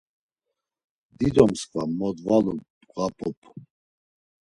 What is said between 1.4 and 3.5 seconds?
mskva modvalu bğapup.